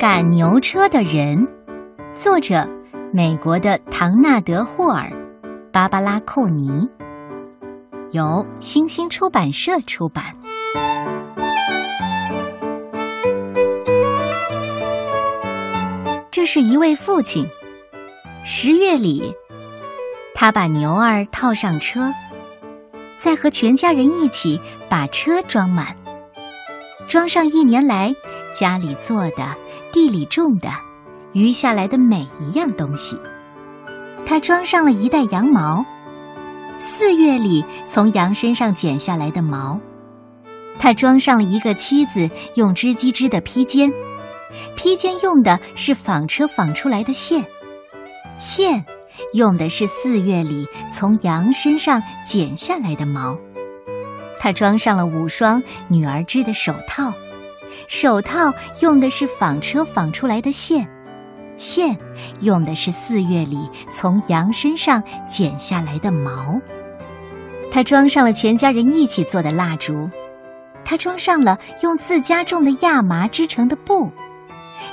[0.00, 1.44] 赶牛车的人，
[2.14, 2.64] 作者
[3.12, 5.10] 美国的唐纳德·霍尔，
[5.72, 6.88] 芭芭拉·寇尼，
[8.12, 10.22] 由星星出版社出版。
[16.30, 17.44] 这是一位父亲，
[18.44, 19.34] 十月里，
[20.32, 22.14] 他把牛儿套上车，
[23.16, 25.96] 再和全家人一起把车装满，
[27.08, 28.14] 装上一年来
[28.52, 29.56] 家里做的。
[29.98, 30.70] 地里种的，
[31.32, 33.18] 余下来的每一样东西，
[34.24, 35.84] 他装上了一袋羊毛，
[36.78, 39.80] 四月里从羊身上剪下来的毛，
[40.78, 43.92] 他装上了一个妻子用织机织的披肩，
[44.76, 47.44] 披肩用的是纺车纺出来的线，
[48.38, 48.84] 线
[49.32, 53.36] 用的是四月里从羊身上剪下来的毛，
[54.38, 57.12] 他装上了五双女儿织的手套。
[57.86, 60.88] 手套用的是纺车纺出来的线，
[61.56, 61.96] 线
[62.40, 66.60] 用的是四月里从羊身上剪下来的毛。
[67.70, 70.08] 他装上了全家人一起做的蜡烛，
[70.84, 74.10] 他装上了用自家种的亚麻织成的布，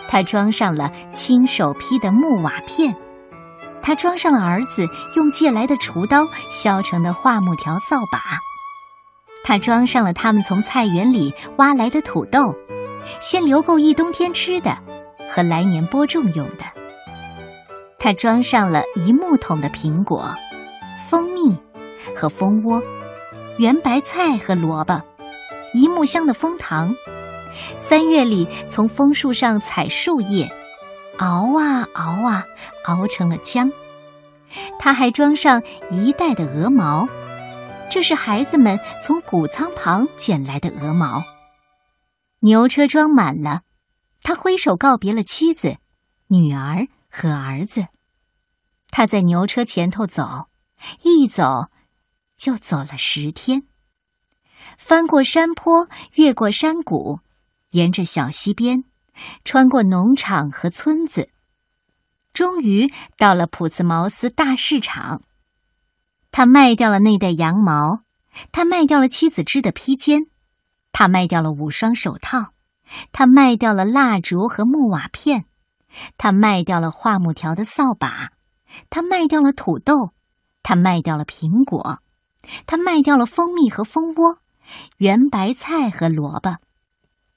[0.10, 2.96] 他装上了亲手劈的木瓦片，
[3.82, 8.20] 他装上了儿子用借来的厨刀削成的桦木条扫把，
[9.44, 12.54] 他装上了他们从菜园里挖来的土豆。
[13.22, 14.78] 先留够一冬天吃的，
[15.30, 16.64] 和来年播种用的。
[18.00, 20.34] 他装上了一木桶的苹果、
[21.10, 21.58] 蜂蜜
[22.16, 22.82] 和蜂窝，
[23.58, 25.02] 圆白菜和萝卜，
[25.74, 26.96] 一木箱的蜂糖。
[27.78, 30.50] 三月里从枫树上采树叶，
[31.18, 32.46] 熬啊熬啊，
[32.86, 33.72] 熬成了浆。
[34.78, 37.08] 他还装上一袋的鹅毛，
[37.90, 41.24] 这是孩子们从谷仓旁捡来的鹅毛。
[42.46, 43.64] 牛车装满了，
[44.22, 45.78] 他挥手告别了妻子、
[46.28, 47.88] 女儿和儿子。
[48.92, 50.48] 他在牛车前头走，
[51.02, 51.72] 一走
[52.38, 53.64] 就走了十天，
[54.78, 57.22] 翻过山坡，越过山谷，
[57.72, 58.84] 沿着小溪边，
[59.44, 61.32] 穿过农场和村子，
[62.32, 65.24] 终于到了普茨茅斯大市场。
[66.30, 68.04] 他卖掉了那袋羊毛，
[68.52, 70.28] 他卖掉了妻子织的披肩。
[70.98, 72.54] 他卖掉了五双手套，
[73.12, 75.44] 他卖掉了蜡烛和木瓦片，
[76.18, 78.32] 他卖掉了桦木条的扫把，
[78.90, 80.14] 他卖掉了土豆，
[80.64, 82.00] 他卖掉了苹果，
[82.66, 84.38] 他卖掉了蜂蜜和蜂窝，
[84.96, 86.60] 圆白菜和萝卜，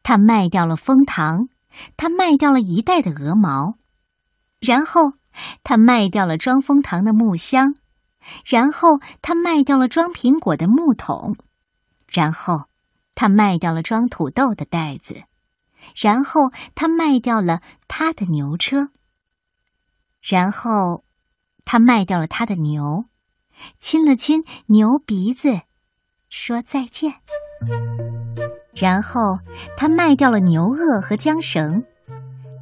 [0.04, 1.48] 他卖掉了蜂糖，
[1.96, 3.74] 他卖掉了一袋的鹅毛，
[4.60, 5.14] 然后
[5.64, 7.74] 他卖掉了装蜂糖的木箱，
[8.46, 11.36] 然后他卖掉了装苹果的木桶，
[12.12, 12.67] 然后。
[13.18, 15.24] 他卖掉了装土豆的袋子，
[15.96, 18.90] 然后他卖掉了他的牛车，
[20.22, 21.02] 然后
[21.64, 23.06] 他卖掉了他的牛，
[23.80, 25.62] 亲了亲牛鼻子，
[26.28, 27.14] 说再见。
[28.72, 29.40] 然后
[29.76, 31.82] 他卖掉了牛轭和缰绳，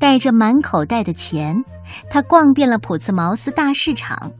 [0.00, 1.62] 带着满口袋的钱，
[2.09, 4.33] 他逛遍了普茨茅斯大市场。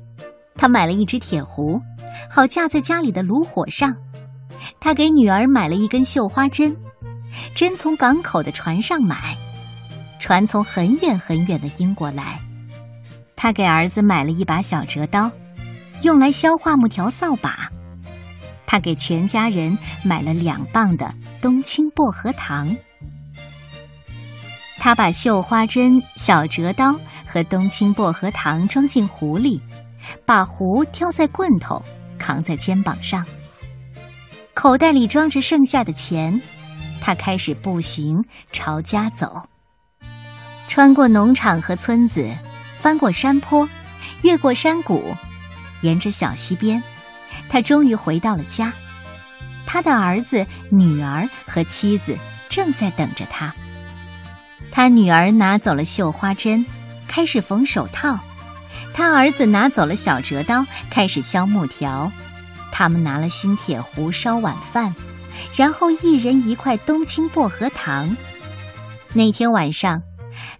[0.55, 1.83] 他买了一只铁壶，
[2.31, 3.95] 好架在家里的炉火上。
[4.81, 6.77] 他给女儿买了一根绣花针，
[7.55, 9.37] 针从港口的船上买，
[10.19, 12.41] 船从很远很远的英国来。
[13.35, 15.31] 他给儿子买了一把小折刀，
[16.03, 17.71] 用来削桦木条扫把。
[18.67, 22.75] 他给全家人买了两磅的冬青薄荷糖。
[24.79, 29.61] 他把绣花针、小折刀和冬青薄荷糖装进壶里，
[30.25, 31.83] 把壶挑在棍头，
[32.19, 33.25] 扛在肩膀上。
[34.67, 36.43] 口袋里装着剩下的钱，
[37.01, 39.49] 他开始步行朝家走。
[40.67, 42.29] 穿过农场和村子，
[42.77, 43.69] 翻过山坡，
[44.23, 45.15] 越过山谷，
[45.83, 46.83] 沿着小溪边，
[47.49, 48.73] 他终于回到了家。
[49.65, 53.55] 他的儿子、女儿和妻子正在等着他。
[54.73, 56.67] 他女儿拿走了绣花针，
[57.07, 58.19] 开始缝手套；
[58.93, 62.11] 他儿子拿走了小折刀，开始削木条。
[62.79, 64.95] 他们拿了新铁壶烧晚饭，
[65.55, 68.15] 然后一人一块冬青薄荷糖。
[69.15, 70.03] 那天晚上，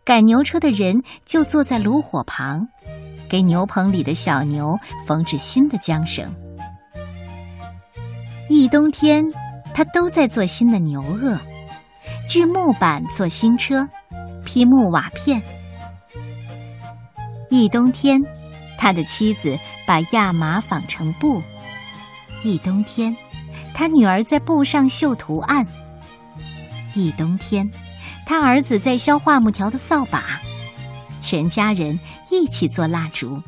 [0.03, 2.67] 赶牛车的人就坐在炉火旁，
[3.29, 6.35] 给牛棚里的小牛缝制新的缰绳。
[8.49, 9.23] 一冬天，
[9.75, 11.39] 他都在做新的牛轭，
[12.27, 13.87] 锯木板做新车，
[14.43, 15.43] 劈木瓦片。
[17.51, 18.19] 一冬天，
[18.79, 21.43] 他的妻子把亚麻纺成布。
[22.47, 23.15] 一冬天，
[23.75, 25.67] 他女儿在布上绣图案。
[26.95, 27.69] 一冬天，
[28.25, 30.41] 他儿子在削桦木条的扫把，
[31.19, 31.99] 全家人
[32.31, 33.43] 一起做蜡烛。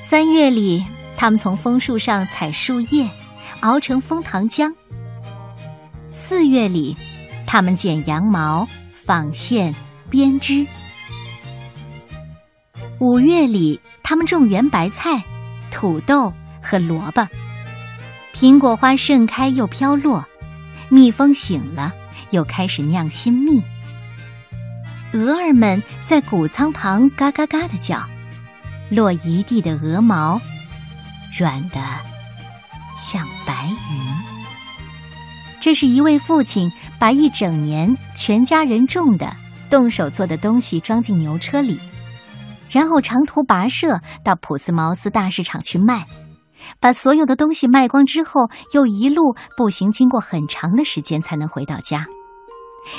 [0.00, 0.84] 三月里，
[1.16, 3.10] 他们从枫树上采树叶，
[3.58, 4.72] 熬成枫糖浆。
[6.10, 6.96] 四月里，
[7.44, 9.74] 他们剪羊毛、纺线、
[10.08, 10.64] 编织。
[13.00, 15.20] 五月里，他们种圆白菜、
[15.72, 16.32] 土豆
[16.68, 17.26] 和萝卜。
[18.34, 20.24] 苹果花盛开又飘落，
[20.90, 21.92] 蜜蜂醒了，
[22.30, 23.62] 又开始酿新蜜。
[25.14, 28.04] 鹅儿们在谷仓旁嘎嘎嘎的叫，
[28.90, 30.38] 落一地的鹅毛，
[31.36, 31.80] 软的
[32.96, 33.98] 像白云。
[35.60, 39.34] 这是一位父亲把一整年全家人种的、
[39.68, 41.80] 动手做的东西装进牛车里，
[42.70, 46.06] 然后长途跋涉到普斯茅斯大市场去卖，
[46.80, 52.06] 把所有的东西卖光之后，又一路步行经过很长的时间才能回到家。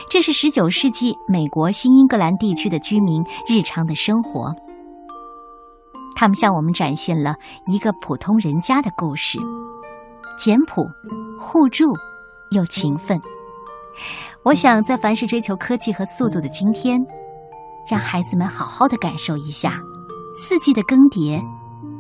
[0.10, 4.54] 这是十九世纪美国新英格兰地区的居民日常的生活。
[6.16, 7.36] 他们向我们展现了
[7.68, 9.40] 一个普通人家的故事：
[10.38, 10.84] 简朴、
[11.40, 11.86] 互助。
[12.52, 13.22] 又勤奋，
[14.42, 17.00] 我想在凡是追求科技和速度的今天，
[17.88, 19.80] 让孩子们好好的感受一下
[20.36, 21.40] 四季的更迭，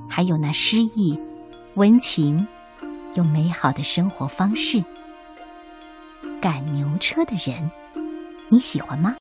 [0.09, 1.15] 还有那诗意、
[1.79, 2.45] 温情
[3.13, 4.83] 又美好的生活方式。
[6.41, 7.71] 赶牛车的人，
[8.49, 9.15] 你喜欢吗？